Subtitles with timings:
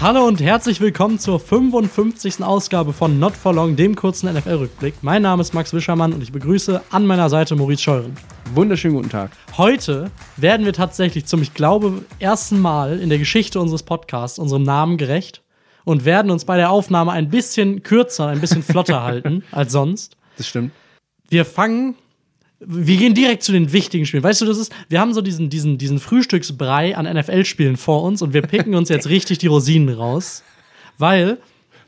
[0.00, 2.42] Hallo und herzlich willkommen zur 55.
[2.42, 4.94] Ausgabe von Not For Long, dem kurzen NFL-Rückblick.
[5.02, 8.16] Mein Name ist Max Wischermann und ich begrüße an meiner Seite Maurice Scheuren.
[8.54, 9.32] Wunderschönen guten Tag.
[9.58, 14.62] Heute werden wir tatsächlich zum, ich glaube, ersten Mal in der Geschichte unseres Podcasts unserem
[14.62, 15.42] Namen gerecht
[15.84, 20.16] und werden uns bei der Aufnahme ein bisschen kürzer, ein bisschen flotter halten als sonst.
[20.38, 20.72] Das stimmt.
[21.28, 21.94] Wir fangen
[22.60, 24.22] wir gehen direkt zu den wichtigen Spielen.
[24.22, 28.20] Weißt du, das ist, wir haben so diesen, diesen, diesen Frühstücksbrei an NFL-Spielen vor uns
[28.22, 30.42] und wir picken uns jetzt richtig die Rosinen raus.
[30.98, 31.38] Weil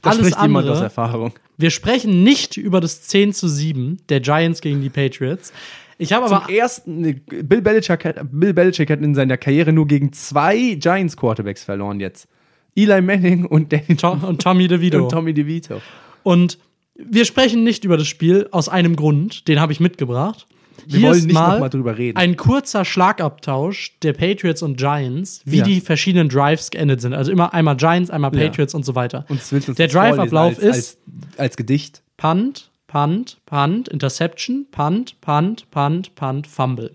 [0.01, 1.33] Da alles spricht jemand aus andere, Erfahrung.
[1.59, 5.53] wir sprechen nicht über das 10 zu 7 der Giants gegen die Patriots.
[5.99, 9.73] Ich habe aber Zum ersten, nee, Bill Belichick, hat, Bill Belichick hat in seiner Karriere
[9.73, 12.27] nur gegen zwei Giants Quarterbacks verloren jetzt.
[12.75, 15.03] Eli Manning und Danny To- und Tommy DeVito.
[15.05, 15.83] und Tommy DeVito.
[16.23, 16.59] Und
[16.95, 20.47] wir sprechen nicht über das Spiel aus einem Grund, den habe ich mitgebracht.
[20.87, 22.17] Wir Hier wollen nicht mal noch mal drüber reden.
[22.19, 25.65] Ein kurzer Schlagabtausch der Patriots und Giants, wie Ja.
[25.65, 27.15] die verschiedenen Drives geendet sind.
[27.15, 28.47] Also immer einmal Giants, einmal Ja.
[28.49, 29.25] Patriots und so weiter.
[29.29, 29.41] Und
[29.79, 30.99] der Drive-Ablauf ist als,
[31.39, 32.03] als Gedicht.
[32.17, 36.93] Punt, Punt, Punt, Interception, Punt, Punt, Punt, Punt, Fumble.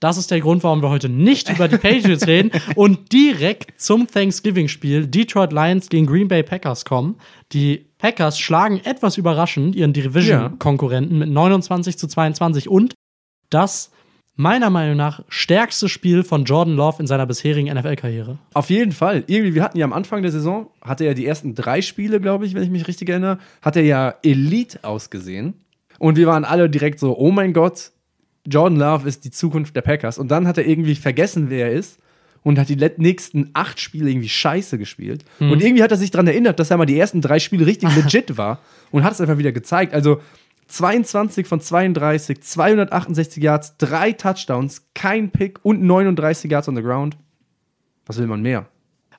[0.00, 4.06] Das ist der Grund, warum wir heute nicht über die Patriots reden und direkt zum
[4.06, 7.14] Thanksgiving-Spiel Detroit Lions gegen Green Bay Packers kommen.
[7.52, 12.92] Die Packers schlagen etwas überraschend ihren Division-Konkurrenten mit 29 zu 22 und
[13.48, 13.92] das
[14.36, 18.36] meiner Meinung nach stärkste Spiel von Jordan Love in seiner bisherigen NFL-Karriere.
[18.52, 19.24] Auf jeden Fall.
[19.26, 22.44] Irgendwie, wir hatten ja am Anfang der Saison, hatte er die ersten drei Spiele, glaube
[22.44, 25.54] ich, wenn ich mich richtig erinnere, hat er ja Elite ausgesehen.
[25.98, 27.90] Und wir waren alle direkt so, oh mein Gott,
[28.46, 30.18] Jordan Love ist die Zukunft der Packers.
[30.18, 31.98] Und dann hat er irgendwie vergessen, wer er ist.
[32.44, 35.24] Und hat die nächsten acht Spiele irgendwie scheiße gespielt.
[35.40, 37.94] Und irgendwie hat er sich daran erinnert, dass er mal die ersten drei Spiele richtig
[37.96, 38.60] legit war.
[38.92, 39.94] Und hat es einfach wieder gezeigt.
[39.94, 40.20] Also
[40.68, 47.16] 22 von 32, 268 Yards, drei Touchdowns, kein Pick und 39 Yards on the ground.
[48.06, 48.66] Was will man mehr?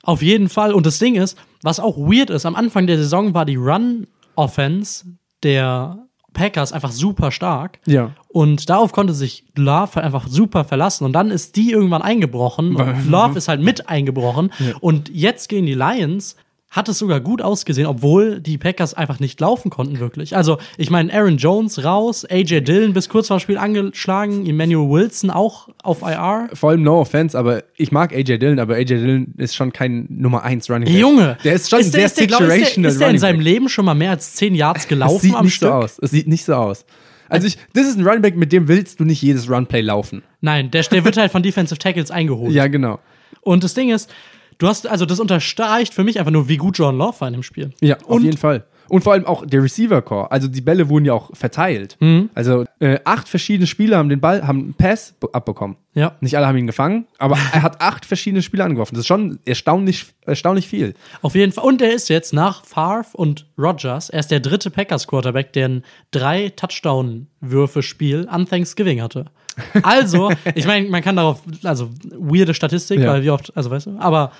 [0.02, 0.72] Auf jeden Fall.
[0.72, 5.04] Und das Ding ist, was auch weird ist, am Anfang der Saison war die Run-Offense
[5.42, 6.05] der
[6.36, 7.80] Packers einfach super stark.
[7.86, 8.10] Ja.
[8.28, 11.04] Und darauf konnte sich Love halt einfach super verlassen.
[11.04, 12.76] Und dann ist die irgendwann eingebrochen.
[12.76, 14.52] Und Love ist halt mit eingebrochen.
[14.80, 16.36] Und jetzt gegen die Lions
[16.76, 20.36] hat es sogar gut ausgesehen, obwohl die Packers einfach nicht laufen konnten, wirklich.
[20.36, 24.88] Also, ich meine, Aaron Jones raus, AJ Dillon bis kurz vor dem Spiel angeschlagen, Emmanuel
[24.90, 26.48] Wilson auch auf IR.
[26.52, 30.06] Vor allem no offense, aber ich mag AJ Dillon, aber AJ Dillon ist schon kein
[30.10, 30.94] Nummer 1 Running Back.
[31.00, 32.90] Junge, der ist schon ist der, sehr ist der, glaub- ist der, situational.
[32.90, 33.44] ist der in Running seinem Back.
[33.44, 35.68] Leben schon mal mehr als 10 Yards gelaufen Es sieht am nicht Stück?
[35.68, 35.98] so aus.
[36.00, 36.84] Es sieht nicht so aus.
[37.28, 40.22] Also ich, das ist ein Running Back, mit dem willst du nicht jedes Runplay laufen.
[40.42, 42.52] Nein, der, der wird halt von Defensive Tackles eingeholt.
[42.52, 43.00] Ja, genau.
[43.40, 44.12] Und das Ding ist,
[44.58, 47.34] du hast, also das unterstreicht für mich einfach nur, wie gut John Love war in
[47.34, 47.72] dem Spiel.
[47.80, 48.64] Ja, auf Und- jeden Fall.
[48.88, 50.30] Und vor allem auch der Receiver-Core.
[50.30, 51.96] Also die Bälle wurden ja auch verteilt.
[51.98, 52.30] Mhm.
[52.36, 55.76] Also äh, acht verschiedene Spieler haben den Ball, haben einen Pass abbekommen.
[55.94, 56.14] Ja.
[56.20, 58.94] Nicht alle haben ihn gefangen, aber er hat acht verschiedene Spieler angeworfen.
[58.94, 60.94] Das ist schon erstaunlich, erstaunlich viel.
[61.20, 61.64] Auf jeden Fall.
[61.64, 65.84] Und er ist jetzt nach Favre und Rogers, er ist der dritte Packers-Quarterback, der ein
[66.12, 66.50] drei
[67.40, 69.26] Touchdown-Würfe-Spiel an Thanksgiving hatte.
[69.82, 73.08] Also, ich meine, man kann darauf, also weirde Statistik, Ja.
[73.12, 74.32] weil wie oft, also weißt du, aber,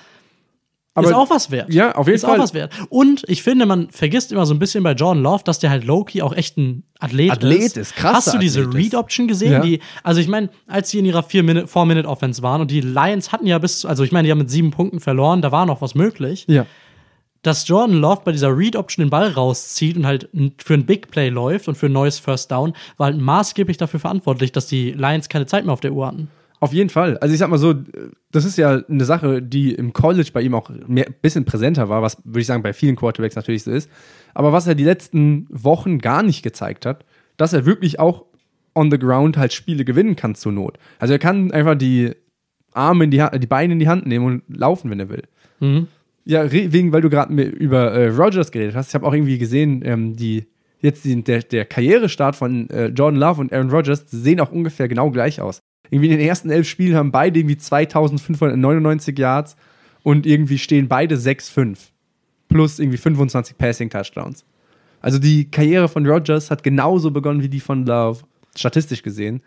[0.93, 1.71] Aber- ist auch was wert.
[1.71, 2.37] Ja, auf jeden ist Fall.
[2.39, 2.71] auch was wert.
[2.89, 5.83] Und ich finde, man vergisst immer so ein bisschen bei Jordan Love, dass der halt
[5.85, 7.77] Loki auch echt ein Athlet, Athlet ist.
[7.77, 8.73] ist, krasser Hast du diese ist.
[8.73, 9.51] Read-Option gesehen?
[9.51, 9.59] Ja.
[9.59, 13.59] Die, also ich meine, als sie in ihrer 4-Minute-Offense waren und die Lions hatten ja
[13.59, 16.45] bis, also ich meine, die haben mit sieben Punkten verloren, da war noch was möglich
[16.47, 16.65] Ja.
[17.47, 21.29] Dass Jordan Love bei dieser Read-Option den Ball rauszieht und halt für ein Big Play
[21.29, 25.29] läuft und für ein neues First Down, war halt maßgeblich dafür verantwortlich, dass die Lions
[25.29, 26.29] keine Zeit mehr auf der Uhr hatten.
[26.59, 27.17] Auf jeden Fall.
[27.19, 27.75] Also ich sag mal so,
[28.31, 32.01] das ist ja eine Sache, die im College bei ihm auch ein bisschen präsenter war,
[32.01, 33.89] was würde ich sagen bei vielen Quarterbacks natürlich so ist.
[34.33, 37.05] Aber was er die letzten Wochen gar nicht gezeigt hat,
[37.37, 38.25] dass er wirklich auch
[38.73, 40.79] on the ground halt Spiele gewinnen kann zur Not.
[40.99, 42.13] Also er kann einfach die
[42.73, 45.23] Arme in die Hand, die Beine in die Hand nehmen und laufen, wenn er will.
[46.29, 48.89] Ja, wegen, weil du gerade über äh, Rogers geredet hast.
[48.89, 50.45] Ich habe auch irgendwie gesehen, ähm, die
[50.81, 54.89] jetzt die, der, der Karrierestart von äh, Jordan Love und Aaron Rodgers sehen auch ungefähr
[54.89, 55.59] genau gleich aus.
[55.89, 59.55] Irgendwie in den ersten elf Spielen haben beide irgendwie 2599 Yards
[60.03, 61.77] und irgendwie stehen beide 6-5.
[62.49, 64.43] Plus irgendwie 25 Passing Touchdowns.
[64.99, 68.19] Also die Karriere von Rodgers hat genauso begonnen wie die von Love,
[68.53, 69.41] statistisch gesehen.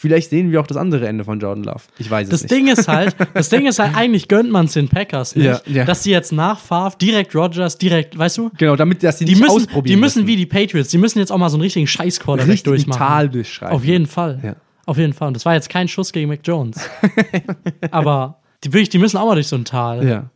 [0.00, 1.82] Vielleicht sehen wir auch das andere Ende von Jordan Love.
[1.98, 2.52] Ich weiß es Das nicht.
[2.52, 5.60] Ding ist halt, das Ding ist halt, eigentlich gönnt man es den Packers nicht, Ja,
[5.66, 5.84] ja.
[5.84, 8.50] dass sie jetzt nach Favre direkt Rogers, direkt, weißt du?
[8.56, 11.18] genau, damit dass sie Die nicht müssen, ausprobieren die müssen wie die Patriots, die müssen
[11.18, 12.98] jetzt auch mal so einen richtigen Scheiß-Quarterback richtig durchmachen.
[13.00, 13.74] Tal durchschreiben.
[13.74, 14.38] Auf jeden Fall.
[14.44, 14.56] Ja.
[14.86, 15.28] Auf jeden Fall.
[15.28, 16.78] Und das war jetzt kein Schuss gegen Mac Jones.
[17.90, 20.06] Aber die, wirklich, die müssen auch mal durch so ein Tal.
[20.06, 20.30] Ja.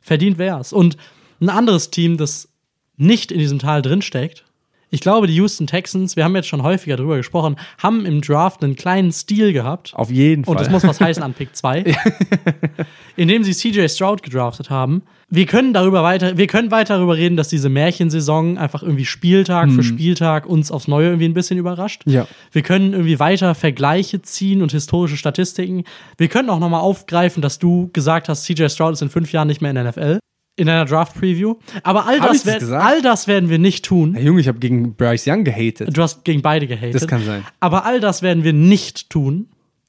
[0.00, 0.72] Verdient wär's.
[0.72, 0.96] Und
[1.40, 2.48] ein anderes Team, das
[2.96, 4.44] nicht in diesem Tal drinsteckt,
[4.90, 8.62] Ich glaube, die Houston Texans, wir haben jetzt schon häufiger drüber gesprochen, haben im Draft
[8.62, 9.92] einen kleinen Stil gehabt.
[9.94, 10.52] Auf jeden Fall.
[10.52, 11.84] Und das muss was heißen an Pick 2.
[13.16, 15.02] indem sie CJ Stroud gedraftet haben.
[15.28, 19.70] Wir können darüber weiter, wir können weiter darüber reden, dass diese Märchensaison einfach irgendwie Spieltag
[19.70, 22.02] für Spieltag uns aufs Neue irgendwie ein bisschen überrascht.
[22.06, 22.26] Ja.
[22.52, 25.84] Wir können irgendwie weiter Vergleiche ziehen und historische Statistiken.
[26.16, 29.48] Wir können auch nochmal aufgreifen, dass du gesagt hast, CJ Stroud ist in fünf Jahren
[29.48, 30.18] nicht mehr in der NFL.
[30.58, 31.54] In deiner Draft-Preview.
[31.84, 32.84] Aber all Hab das, ich das wer- gesagt?
[32.84, 34.14] all das werden wir nicht tun.
[34.14, 35.96] Hey, Junge, ich habe gegen Bryce Young gehatet.
[35.96, 36.94] Du hast gegen beide gehatet.
[36.96, 37.44] Das kann sein.
[37.60, 39.48] Aber all das werden wir nicht tun.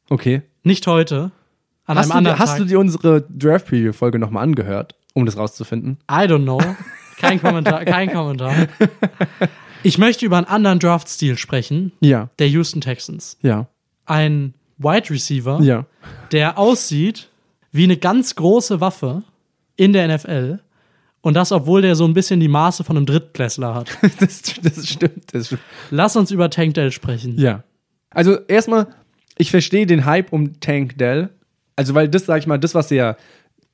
[0.09, 0.43] Okay.
[0.63, 1.31] Nicht heute.
[1.85, 2.57] An Hast, einem du, anderen dir- hast Tag.
[2.59, 5.97] du dir unsere Draft-Preview-Folge nochmal angehört, um das rauszufinden?
[6.09, 6.61] I don't know.
[7.17, 8.53] Kein Kommentar, kein Kommentar.
[9.83, 12.29] Ich möchte über einen anderen Draft-Stil sprechen, Ja.
[12.37, 13.37] der Houston Texans.
[13.41, 13.67] Ja.
[14.05, 15.85] Ein Wide Receiver, Ja.
[16.31, 17.29] der aussieht
[17.71, 19.23] wie eine ganz große Waffe
[19.79, 20.59] in der NFL.
[21.21, 23.89] Und das, obwohl der so ein bisschen die Maße von einem Drittklässler hat.
[24.19, 25.33] Das, das stimmt.
[25.33, 25.61] Das stimmt.
[25.89, 27.37] Lass uns über Tank Dell sprechen.
[27.39, 27.63] Ja.
[28.09, 28.87] Also erstmal,
[29.37, 31.29] ich verstehe den Hype um Tank Dell.
[31.75, 33.17] Also, weil das, sag ich mal, das, was er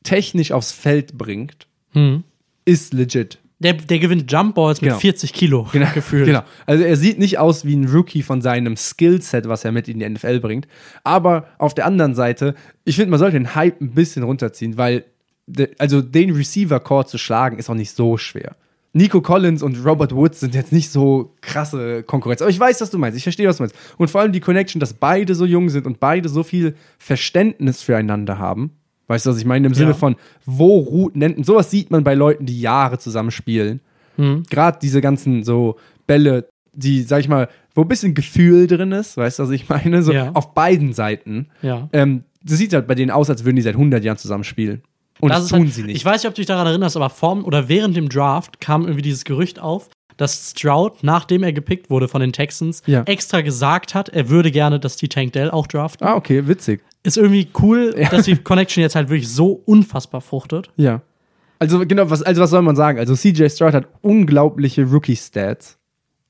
[0.04, 1.68] technisch aufs Feld bringt,
[2.66, 3.40] ist legit.
[3.60, 5.00] Der, der gewinnt Jump Balls mit Genau.
[5.00, 6.25] 40 Kilo Genau, gefühlt.
[6.25, 6.42] Genau.
[6.66, 10.00] Also er sieht nicht aus wie ein Rookie von seinem Skillset, was er mit in
[10.00, 10.68] die NFL bringt.
[11.04, 12.54] Aber auf der anderen Seite,
[12.84, 15.06] ich finde, man sollte den Hype ein bisschen runterziehen, weil
[15.77, 18.56] also den Receiver-Core zu schlagen, ist auch nicht so schwer.
[18.94, 22.42] Nico Collins und Robert Woods sind jetzt nicht so krasse Konkurrenz.
[22.42, 23.18] Aber ich weiß, was du meinst.
[23.18, 23.75] Ich verstehe, was du meinst.
[23.97, 27.81] Und vor allem die Connection, dass beide so jung sind und beide so viel Verständnis
[27.81, 28.71] füreinander haben.
[29.07, 29.68] Weißt du, was ich meine?
[29.68, 29.95] Im Sinne Ja.
[29.97, 30.15] von,
[30.45, 31.44] wo Routen enden.
[31.44, 33.81] Sowas sieht man bei Leuten, die Jahre zusammen spielen.
[34.50, 35.75] Gerade diese ganzen so
[36.07, 39.68] Bälle, die, sag ich mal, wo ein bisschen Gefühl drin ist, weißt du, was ich
[39.68, 40.01] meine?
[40.03, 40.31] So Ja.
[40.33, 41.48] auf beiden Seiten.
[41.62, 41.89] Ja.
[41.91, 44.81] Ähm, das sieht halt bei denen aus, als würden die seit 100 Jahren zusammen spielen.
[45.21, 45.95] Und das, ist tun halt, sie nicht.
[45.95, 48.83] Ich weiß nicht, ob du dich daran erinnerst, aber vorm oder während dem Draft kam
[48.83, 53.03] irgendwie dieses Gerücht auf, dass Stroud, nachdem er gepickt wurde von den Texans, Ja.
[53.03, 56.06] extra gesagt hat, er würde gerne, dass die Tank Dell auch draften.
[56.07, 56.81] ah, okay, witzig.
[57.03, 60.69] Ist irgendwie cool, dass die Connection jetzt halt wirklich so unfassbar fruchtet.
[60.77, 61.01] Ja.
[61.59, 63.00] Also, genau, was, also was soll man sagen?
[63.00, 65.77] Also, CJ Stroud hat unglaubliche Rookie-Stats.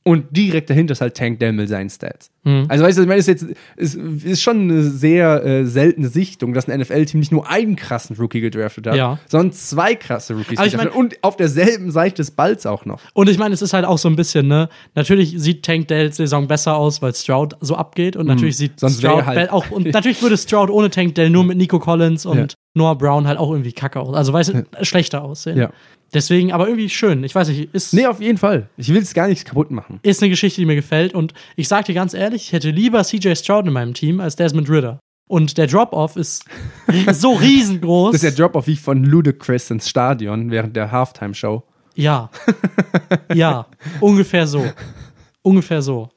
[0.07, 2.29] Und direkt dahinter ist halt Tank Dell mit seinen Stats.
[2.43, 2.65] Mhm.
[2.69, 6.09] Also, weißt du, ich meine, es ist jetzt ist, ist schon eine sehr äh, seltene
[6.09, 9.17] Sichtung, dass ein NFL-Team nicht nur einen krassen Rookie gedraftet hat, Ja.
[9.27, 10.89] sondern zwei krasse Rookies ich mein-.
[10.89, 13.01] Und auf derselben Seite des Balls auch noch.
[13.15, 14.69] Und ich meine, es ist halt auch so ein bisschen, ne?
[14.93, 18.15] Natürlich sieht Tank Dells Saison besser aus, weil Stroud so abgeht.
[18.15, 18.77] Und natürlich sieht Mhm.
[18.77, 19.71] Sonst Stroud halt- auch.
[19.71, 22.53] Und natürlich würde Stroud ohne Tank Dell nur mit Nico Collins und.
[22.75, 24.15] Noah Brown halt auch irgendwie kacke aus.
[24.15, 25.57] Also, weißt du, schlechter aussehen.
[25.57, 25.71] Ja.
[26.13, 27.23] Deswegen, aber irgendwie schön.
[27.23, 27.93] Ich weiß nicht, ist.
[27.93, 28.69] Nee, auf jeden Fall.
[28.77, 29.99] Ich will es gar nicht kaputt machen.
[30.03, 31.13] ist eine Geschichte, die mir gefällt.
[31.13, 34.35] Und ich sag dir ganz ehrlich, ich hätte lieber CJ Stroud in meinem Team als
[34.35, 34.99] Desmond Ritter.
[35.27, 36.45] Und der Drop-Off ist
[37.13, 38.11] so riesengroß.
[38.11, 41.63] Das ist der Drop-Off wie von Ludacris ins Stadion während der Halftime-Show.
[41.95, 42.29] ja.
[43.33, 43.67] Ja.
[43.99, 44.65] Ungefähr so.
[45.41, 46.09] Ungefähr so.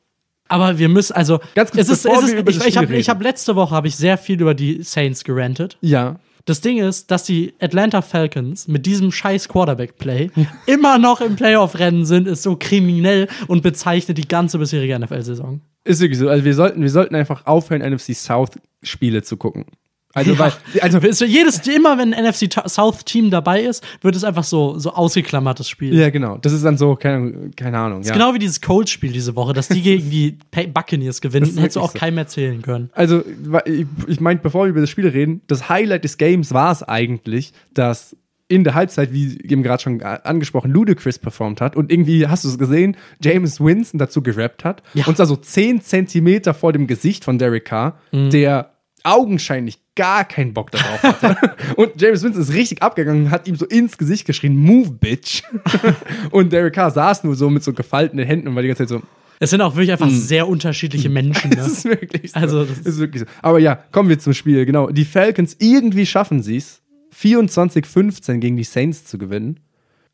[0.48, 1.40] Aber wir müssen, also.
[1.54, 4.16] Ganz kurz, es ist, es ist, ich ich habe hab letzte Woche habe ich sehr
[4.18, 5.76] viel über die Saints gerantet.
[5.80, 6.16] Ja.
[6.48, 10.30] Das Ding ist, dass die Atlanta Falcons mit diesem scheiß Quarterback-Play
[10.66, 15.60] immer noch im Playoff-Rennen sind, ist so kriminell und bezeichnet die ganze bisherige NFL-Saison.
[15.84, 16.30] Ist wirklich so.
[16.30, 19.66] Also wir sollten, wir sollten einfach aufhören, NFC South-Spiele zu gucken.
[20.14, 20.38] Also, Ja.
[20.38, 24.42] weil, also, wird jedes, immer wenn ein NFC South Team dabei ist, wird es einfach
[24.44, 25.94] so, so ausgeklammertes Spiel.
[25.94, 26.38] ja, genau.
[26.38, 28.02] Das ist dann so, keine, keine Ahnung.
[28.02, 28.14] Ja.
[28.14, 30.38] Genau wie dieses Colts-Spiel diese Woche, dass die gegen die
[30.72, 31.98] Buccaneers gewinnen, ist hättest du auch so.
[31.98, 32.90] keinem erzählen können.
[32.94, 33.22] Also,
[33.66, 36.82] ich, ich meine, bevor wir über das Spiel reden, das Highlight des Games war es
[36.82, 38.16] eigentlich, dass
[38.50, 42.48] in der Halbzeit, wie eben gerade schon angesprochen, Ludacris performt hat und irgendwie, hast du
[42.48, 45.04] es gesehen, James Winston dazu gerappt hat Ja.
[45.06, 48.30] und zwar so 10 Zentimeter vor dem Gesicht von Derek Carr, Mhm.
[48.30, 48.70] der
[49.04, 51.36] augenscheinlich gar keinen Bock darauf hatte.
[51.76, 55.42] und James Winston ist richtig abgegangen und hat ihm so ins Gesicht geschrien, move, bitch.
[56.30, 58.88] und Derek Carr saß nur so mit so gefalteten Händen und war die ganze Zeit
[58.90, 59.02] so,
[59.40, 61.50] Es sind auch wirklich einfach sehr unterschiedliche Menschen.
[61.50, 61.72] Das Ne?
[61.72, 62.38] ist wirklich so.
[62.38, 63.26] Also, das das ist wirklich so.
[63.42, 64.64] Aber ja, kommen wir zum Spiel.
[64.66, 64.88] Genau.
[64.90, 66.80] Die Falcons, irgendwie schaffen sie es,
[67.20, 69.60] 24-15 gegen die Saints zu gewinnen.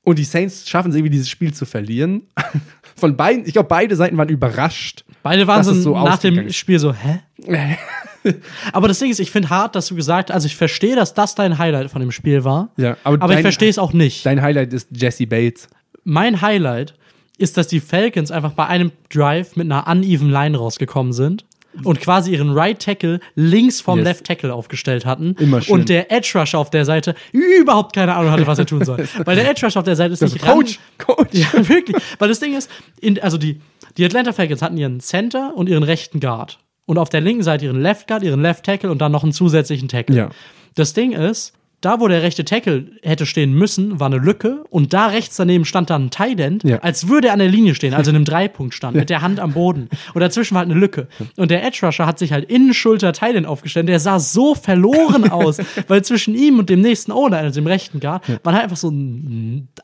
[0.02, 2.26] Und die Saints schaffen es irgendwie, dieses Spiel zu verlieren.
[2.94, 5.04] Von beiden, ich glaube, beide Seiten waren überrascht.
[5.22, 6.50] Beide waren so, so nach dem.
[6.52, 7.20] Spiel so, hä?
[8.72, 11.14] Aber das Ding ist, ich finde hart, dass du gesagt hast, also ich verstehe, dass
[11.14, 12.70] das dein Highlight von dem Spiel war.
[12.76, 14.24] Ja, aber aber ich dein- verstehe es auch nicht.
[14.26, 15.68] Dein Highlight ist Jesse Bates.
[16.04, 16.94] mein Highlight
[17.38, 21.44] ist, dass die Falcons einfach bei einem Drive mit einer uneven Line rausgekommen sind
[21.82, 24.04] und quasi ihren Right Tackle links vom Yes.
[24.06, 25.34] Left Tackle aufgestellt hatten.
[25.40, 25.74] Immer schön.
[25.74, 29.08] Und der Edge Rusher auf der Seite überhaupt keine Ahnung hatte, was er tun soll.
[29.24, 31.30] Weil der Edge Rusher auf der Seite ist Das nicht Coach, Coach.
[31.32, 31.96] Ja, wirklich.
[32.20, 33.60] Weil das Ding ist, in, also die,
[33.96, 36.60] die Atlanta Falcons hatten ihren Center und ihren rechten Guard.
[36.86, 39.32] Und auf der linken Seite ihren Left Guard, ihren Left Tackle und dann noch einen
[39.32, 40.16] zusätzlichen Tackle.
[40.16, 40.30] Ja.
[40.74, 44.92] Das Ding ist, da, wo der rechte Tackle hätte stehen müssen, war eine Lücke und
[44.92, 46.78] da rechts daneben stand dann ein Tight End, Ja.
[46.78, 49.52] als würde er an der Linie stehen, also in einem Dreipunktstand, mit der Hand am
[49.52, 49.88] Boden.
[50.14, 51.08] Und dazwischen war halt eine Lücke.
[51.36, 53.88] Und der Edge Rusher hat sich halt Innenschulter Tight End aufgestellt.
[53.88, 58.00] Der sah so verloren aus, weil zwischen ihm und dem nächsten O-Line, also dem rechten
[58.00, 58.88] Guard, waren halt einfach so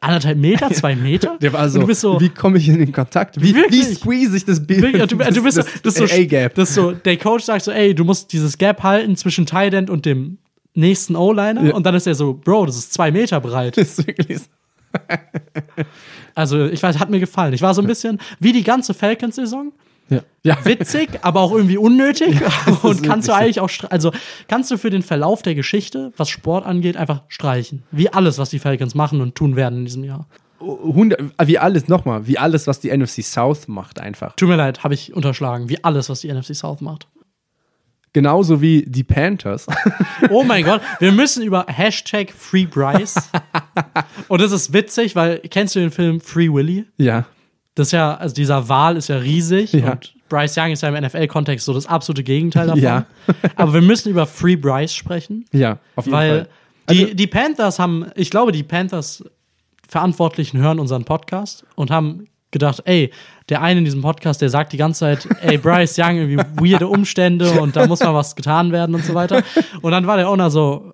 [0.01, 1.37] anderthalb Meter, zwei Meter.
[1.41, 3.41] Der war so, so, wie komme ich in den Kontakt?
[3.41, 4.95] Wie, wie squeeze ich das Bild?
[5.11, 8.83] Du, du bist so, das so, der Coach sagt so, ey, du musst dieses Gap
[8.83, 10.39] halten zwischen Tight End und dem
[10.75, 11.65] nächsten O-Liner.
[11.65, 11.75] Ja.
[11.75, 13.77] Und dann ist er so, Bro, das ist zwei Meter breit.
[13.81, 14.45] Das ist wirklich so.
[16.35, 17.53] Also, ich weiß, hat mir gefallen.
[17.53, 19.73] Ich war so ein bisschen wie die ganze Falcons-Saison.
[20.11, 20.23] Ja.
[20.43, 20.65] ja.
[20.65, 22.41] Witzig, aber auch irgendwie unnötig.
[22.67, 24.13] ist und kannst du eigentlich auch, also
[24.49, 27.83] kannst du für den Verlauf der Geschichte, was Sport angeht, einfach streichen.
[27.91, 30.27] Wie alles, was die Falcons machen und tun werden in diesem Jahr.
[30.61, 34.35] 100, wie alles, nochmal, wie alles, was die NFC South macht, einfach.
[34.37, 35.69] Tut mir leid, habe ich unterschlagen.
[35.69, 37.07] Wie alles, was die NFC South macht.
[38.13, 39.67] Genauso wie die Panthers.
[40.31, 43.31] Oh mein Gott, wir müssen über Hashtag Free Bryce.
[44.29, 46.85] Und das ist witzig, weil kennst du den Film Free Willy?
[46.99, 47.25] ja.
[47.77, 49.93] Das ist ja, also dieser Wal ist ja riesig Ja.
[49.93, 52.83] und Bryce Young ist ja im NFL-Kontext so das absolute Gegenteil davon.
[52.83, 53.07] Ja.
[53.57, 56.49] Aber wir müssen über Free Bryce sprechen, Ja, auf jeden weil Fall.
[56.87, 59.25] Also die, die Panthers haben, ich glaube, die Panthers
[59.89, 63.11] Verantwortlichen hören unseren Podcast und haben gedacht, ey,
[63.49, 66.89] der eine in diesem Podcast, der sagt die ganze Zeit, ey, Bryce Young, irgendwie weirde
[66.89, 69.43] Umstände und da muss mal was getan werden und so weiter.
[69.83, 70.93] Und dann war der Owner so,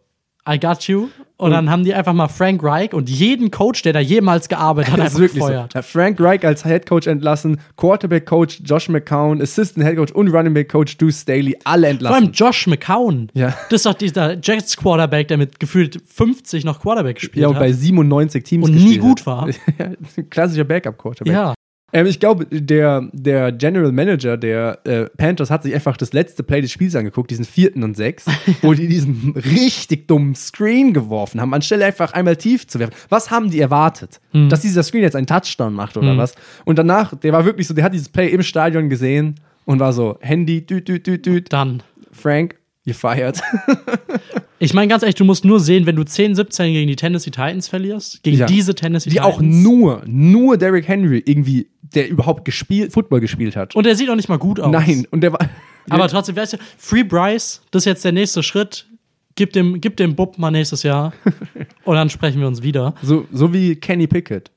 [0.48, 1.08] I got you.
[1.38, 4.92] Und dann haben die einfach mal Frank Reich und jeden Coach, der da jemals gearbeitet
[4.92, 5.22] hat, einfach so.
[5.24, 5.74] gefeuert.
[5.74, 10.28] Ja, Frank Reich als Head Coach entlassen, Quarterback Coach Josh McCown, Assistant Head Coach und
[10.28, 12.32] Running Back Coach Deuce Staley, alle Vor allem entlassen.
[12.32, 13.28] Josh McCown.
[13.34, 13.48] Ja.
[13.68, 17.58] Das ist doch dieser Jets Quarterback, der mit gefühlt 50 noch Quarterback gespielt Ja, und
[17.58, 17.76] bei hat.
[17.78, 19.26] 97 Teams Und nie gut hat.
[19.26, 19.48] war.
[20.30, 21.34] Klassischer Backup Quarterback.
[21.34, 21.54] Ja.
[21.96, 26.42] Ähm, ich glaube, der, der General Manager der äh, Panthers hat sich einfach das letzte
[26.42, 28.26] Play des Spiels angeguckt, diesen vierten und sechs,
[28.60, 32.94] wo die diesen richtig dummen Screen geworfen haben, anstelle einfach einmal tief zu werfen.
[33.08, 34.20] Was haben die erwartet?
[34.32, 34.50] Hm.
[34.50, 36.34] Dass dieser Screen jetzt einen Touchdown macht oder was?
[36.66, 39.94] Und danach, der war wirklich so, der hat dieses Play im Stadion gesehen und war
[39.94, 41.82] so, Handy, düt, düt, düt, düt, Dann.
[42.12, 43.40] Frank, you're fired.
[44.58, 47.68] Ich meine ganz ehrlich, du musst nur sehen, wenn du 10-17 gegen die Tennessee Titans
[47.68, 48.46] verlierst, gegen Ja.
[48.46, 49.34] diese Tennessee Die Titans.
[49.36, 53.76] auch nur, nur Derrick Henry irgendwie, der überhaupt gespielt, Football gespielt hat.
[53.76, 54.72] Und der sieht auch nicht mal gut aus.
[54.72, 55.40] Nein, und der war.
[55.90, 58.86] Aber trotzdem, weißt du, Free Bryce, das ist jetzt der nächste Schritt.
[59.34, 61.12] Gib dem, gib dem Bub mal nächstes Jahr.
[61.84, 62.94] und dann sprechen wir uns wieder.
[63.02, 64.50] So, so wie Kenny Pickett.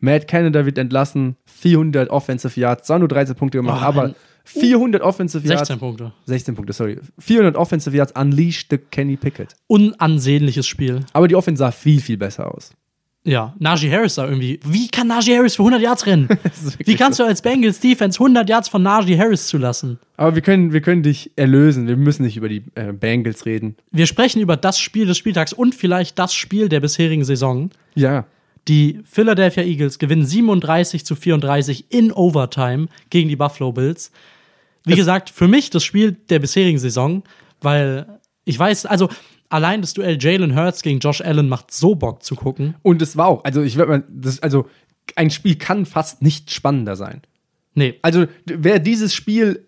[0.00, 4.14] Matt Canada wird entlassen, 400 Offensive Yards, zwar nur 13 Punkte gemacht, Oh, aber.
[4.44, 5.68] 400 Offensive Yards.
[5.68, 6.12] 16 Punkte.
[6.26, 6.98] 16 Punkte, sorry.
[7.18, 9.54] 400 Offensive Yards unleashed the Kenny Pickett.
[9.66, 11.00] Unansehnliches Spiel.
[11.12, 12.72] Aber die Offense sah viel, viel besser aus.
[13.24, 14.58] Ja, Najee Harris da irgendwie.
[14.66, 16.28] Wie kann Najee Harris für 100 Yards rennen?
[16.84, 20.00] Wie kannst du als Bengals Defense 100 Yards von Najee Harris zulassen?
[20.16, 21.86] Aber wir können, wir können dich erlösen.
[21.86, 23.76] Wir müssen nicht über die äh, Bengals reden.
[23.92, 27.70] Wir sprechen über das Spiel des Spieltags und vielleicht das Spiel der bisherigen Saison.
[27.94, 28.26] Ja.
[28.68, 34.12] Die Philadelphia Eagles gewinnen 37 zu 34 in Overtime gegen die Buffalo Bills.
[34.84, 37.22] Wie Es- gesagt, für mich das Spiel der bisherigen Saison,
[37.60, 39.08] weil ich weiß, also
[39.48, 42.74] allein das Duell Jalen Hurts gegen Josh Allen macht so Bock zu gucken.
[42.82, 44.66] Und es war auch, also ich würde mal, das, also
[45.16, 47.22] ein Spiel kann fast nicht spannender sein.
[47.74, 49.66] Nee, Also wäre dieses Spiel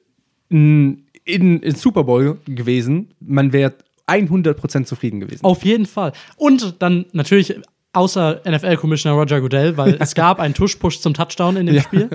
[0.50, 3.74] in, in, in Super Bowl gewesen, man wäre
[4.06, 5.44] 100% zufrieden gewesen.
[5.44, 6.12] auf jeden Fall.
[6.36, 7.54] Und dann natürlich
[7.94, 11.82] außer NFL-Commissioner Roger Goodell, weil es gab einen Tush-Push zum Touchdown in dem Ja.
[11.82, 12.10] Spiel.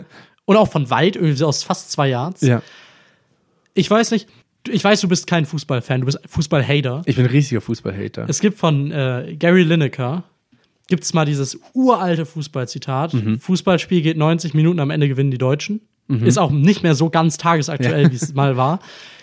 [0.45, 2.41] Und auch von weit, irgendwie aus fast zwei Yards.
[2.41, 2.61] Ja.
[3.73, 4.27] Ich weiß nicht,
[4.67, 7.03] ich weiß, du bist kein Fußballfan, du bist Fußball-Hater.
[7.05, 8.25] Ich bin ein riesiger Fußballhater.
[8.27, 10.23] Es gibt von äh, Gary Lineker
[10.87, 13.13] gibt es mal dieses uralte Fußballzitat.
[13.13, 13.39] Mhm.
[13.39, 15.81] Fußballspiel geht 90 Minuten, am Ende gewinnen die Deutschen.
[16.07, 18.79] Ist auch nicht mehr so ganz tagesaktuell, wie es mal war.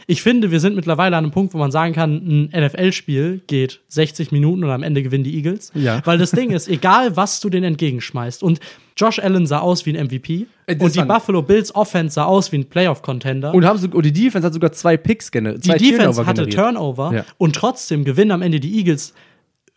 [0.09, 3.81] Ich finde, wir sind mittlerweile an einem Punkt, wo man sagen kann, ein NFL-Spiel geht
[3.89, 5.73] 60 Minuten und am Ende gewinnen die Eagles.
[5.75, 6.01] Ja.
[6.05, 8.43] Weil das Ding ist, egal was du denen entgegenschmeißt.
[8.45, 8.61] Und
[8.97, 10.47] Josh Allen sah aus wie ein MVP.
[10.67, 13.53] Äh, das Und die Buffalo Bills Offense sah aus wie ein Playoff-Contender.
[13.53, 15.65] Und, haben und die Defense hat sogar zwei Picks generiert.
[15.65, 16.55] Die Defense Turnover hatte generiert.
[16.55, 17.25] Turnover Ja.
[17.39, 19.13] und trotzdem gewinnen am Ende die Eagles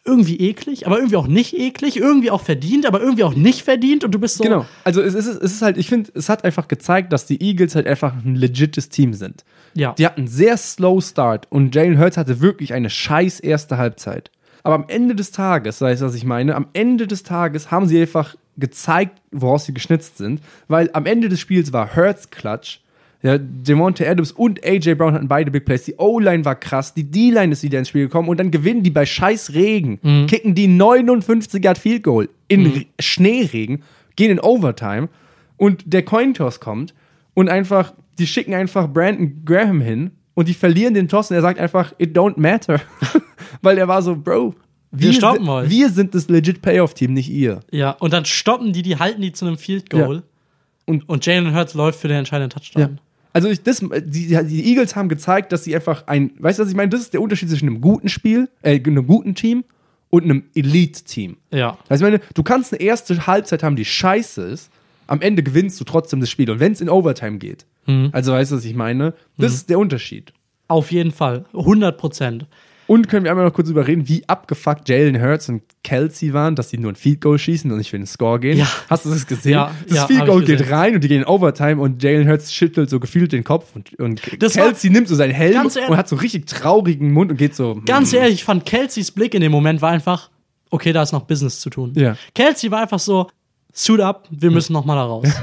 [0.05, 4.03] irgendwie eklig, aber irgendwie auch nicht eklig, irgendwie auch verdient, aber irgendwie auch nicht verdient
[4.03, 4.43] und du bist so.
[4.43, 4.65] Genau.
[4.83, 7.75] Also es ist, es ist halt, ich finde, es hat einfach gezeigt, dass die Eagles
[7.75, 9.43] halt einfach ein legites Team sind.
[9.73, 9.93] Ja.
[9.93, 14.31] Die hatten einen sehr slow Start und Jalen Hurts hatte wirklich eine scheiß erste Halbzeit.
[14.63, 16.55] Aber am Ende des Tages, weißt du, was ich meine?
[16.55, 21.29] Am Ende des Tages haben sie einfach gezeigt, woraus sie geschnitzt sind, weil am Ende
[21.29, 22.79] des Spiels war Hurts Klatsch.
[23.21, 25.83] Ja, Demonte Adams und AJ Brown hatten beide Big Plays.
[25.83, 28.91] Die O-Line war krass, die D-Line ist wieder ins Spiel gekommen und dann gewinnen die
[28.91, 33.83] bei scheiß Regen, kicken die 59 Yard Field Goal in Re- Schneeregen,
[34.15, 35.09] gehen in Overtime
[35.57, 36.93] und der Cointoss kommt
[37.33, 41.41] und einfach, die schicken einfach Brandon Graham hin und die verlieren den Toss und er
[41.41, 42.79] sagt einfach, it don't matter.
[43.61, 44.55] Weil er war so, Bro,
[44.91, 45.69] Wir stoppen si- euch.
[45.69, 47.59] Wir sind das legit Payoff-Team, nicht ihr.
[47.71, 50.15] Ja, und dann stoppen die, die halten die zu einem Field Goal.
[50.15, 50.23] Ja.
[50.85, 52.99] Und, und Jalen Hurts läuft für den entscheidenden Touchdown.
[53.33, 56.69] Also ich, das, die, die Eagles haben gezeigt, dass sie einfach ein, weißt du, was
[56.69, 56.89] ich meine?
[56.89, 59.63] Das ist der Unterschied zwischen einem guten Spiel, äh, einem guten Team
[60.09, 61.37] und einem Elite-Team.
[61.51, 61.77] Ja.
[61.87, 64.71] Also ich meine, du kannst eine erste Halbzeit haben, die scheiße ist,
[65.05, 66.49] am Ende gewinnst du trotzdem das Spiel.
[66.49, 67.65] Und wenn es in Overtime geht,
[68.11, 69.13] also weißt du, was ich meine?
[69.37, 70.31] Das ist der Unterschied.
[70.67, 71.45] Auf jeden Fall.
[71.53, 72.45] 100 Prozent.
[72.89, 76.55] Und können wir einmal noch kurz darüber reden, wie abgefuckt Jalen Hurts und Kelsey waren,
[76.55, 78.57] dass die nur ein Field Goal schießen und nicht für den Score gehen.
[78.57, 78.67] Ja.
[78.89, 79.51] Hast du das gesehen?
[79.51, 82.51] Ja, das ja, Field Goal geht rein und die gehen in Overtime und Jalen Hurts
[82.51, 86.09] schüttelt so gefühlt den Kopf und, und Kelsey nimmt so seinen Helm ehrlich- und hat
[86.09, 87.79] so richtig traurigen Mund und geht so.
[87.85, 90.31] Ganz ehrlich, ich fand Kelseys Blick in dem Moment war einfach,
[90.71, 91.93] okay, da ist noch Business zu tun.
[91.95, 92.17] Ja.
[92.33, 93.27] Kelsey war einfach so,
[93.71, 95.27] suit up, wir müssen noch mal da raus.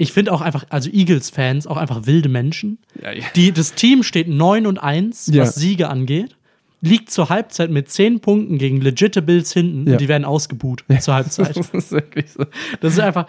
[0.00, 2.78] Ich finde auch einfach, also Eagles-Fans, auch einfach wilde Menschen.
[3.02, 3.24] Ja, ja.
[3.34, 5.42] Die, das Team steht 9 und 1, Ja.
[5.42, 6.36] was Siege angeht.
[6.80, 9.92] Liegt zur Halbzeit mit 10 Punkten gegen legitime Bills hinten Ja.
[9.92, 11.56] und die werden ausgebuht zur Halbzeit.
[11.56, 12.44] Das ist wirklich so.
[12.80, 13.26] Das ist einfach.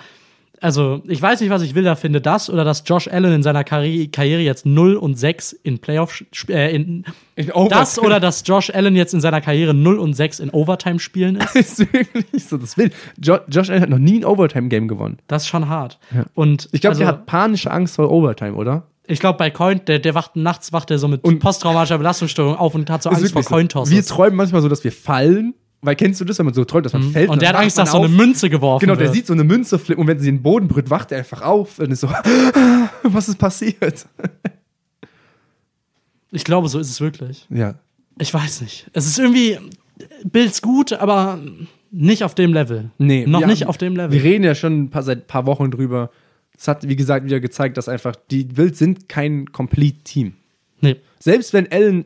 [0.62, 3.64] Also, ich weiß nicht, was ich wilder finde, das oder dass Josh Allen in seiner
[3.64, 7.06] Karri Karriere jetzt 0 und 6 in Playoff äh, in,
[7.38, 11.00] In das oder dass Josh Allen jetzt in seiner Karriere 0 und 6 in Overtime
[11.00, 11.54] spielen ist.
[11.56, 12.58] Das ist wirklich so.
[12.58, 12.92] Das will.
[13.24, 15.20] Jo Josh Allen hat noch nie ein Overtime-Game gewonnen.
[15.28, 15.98] Das ist schon hart.
[16.36, 18.84] Und Ich glaube, also, der hat panische Angst vor Overtime, oder?
[19.10, 22.56] Ich glaube bei Coin, der, der wacht nachts wacht der so mit Und- posttraumatischer Belastungsstörung
[22.56, 23.50] auf und hat so Angst vor so.
[23.50, 23.94] Cointosses.
[23.94, 25.54] Wir träumen manchmal so, dass wir fallen.
[25.82, 27.28] Weil kennst du das, wenn man so träumt, dass man fällt?
[27.28, 27.34] Mhm.
[27.34, 28.20] und der hat Angst, dass man so eine auf.
[28.26, 29.16] Münze geworfen Genau, der wird.
[29.16, 31.80] sieht so eine Münze flippen und wenn sie den Boden berührt, wacht er einfach auf
[31.80, 32.10] und ist so,
[33.04, 34.06] was ist passiert?
[36.32, 37.48] Ich glaube, so ist es wirklich.
[37.50, 37.76] Ja.
[38.20, 38.88] Ich weiß nicht.
[38.94, 39.58] Es ist irgendwie
[40.24, 41.40] Bills gut, aber
[41.92, 42.92] nicht auf dem Level.
[42.98, 44.12] Nee, Noch wir nicht haben- auf dem Level.
[44.12, 46.12] Wir reden ja schon ein paar, seit ein paar Wochen drüber.
[46.60, 50.34] Es hat, wie gesagt, wieder gezeigt, dass einfach die Bills sind kein Complete-Team.
[50.82, 50.98] nee.
[51.22, 52.06] Selbst wenn Allen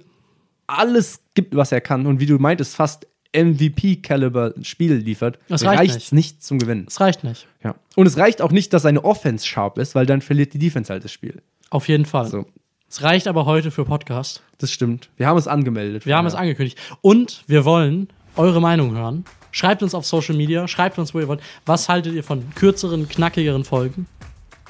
[0.67, 3.05] alles gibt, was er kann und wie du meintest, fast
[3.35, 6.43] MVP-Caliber Spiel liefert, Das reicht es nicht.
[6.43, 6.85] zum Gewinnen.
[6.87, 7.47] Es reicht nicht.
[7.63, 7.75] Ja.
[7.95, 10.91] Und es reicht auch nicht, dass seine Offense sharp ist, weil dann verliert die Defense
[10.91, 11.41] halt das Spiel.
[11.69, 12.27] Auf jeden Fall.
[12.27, 12.45] So,
[12.89, 14.41] Es reicht aber heute für Podcast.
[14.59, 15.09] das stimmt.
[15.17, 16.05] Wir haben es angemeldet.
[16.05, 16.77] Wir haben es angekündigt.
[17.01, 19.25] Und wir wollen eure Meinung hören.
[19.51, 21.41] Schreibt uns auf Social Media, schreibt uns, wo ihr wollt.
[21.65, 24.07] Was haltet ihr von kürzeren, knackigeren Folgen?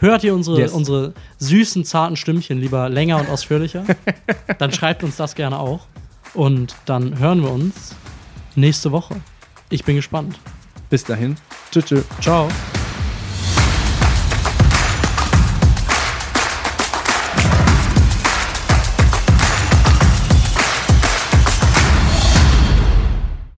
[0.03, 0.73] Hört ihr unsere, Yes.
[0.73, 3.85] unsere süßen, zarten Stimmchen lieber länger und ausführlicher?
[4.59, 5.87] dann schreibt uns das gerne auch.
[6.33, 7.95] Und dann hören wir uns
[8.55, 9.15] nächste Woche.
[9.69, 10.37] Ich bin gespannt.
[10.89, 11.37] Bis dahin.
[11.71, 11.85] Tschüss.
[11.85, 12.03] tschüss.
[12.19, 12.49] Ciao.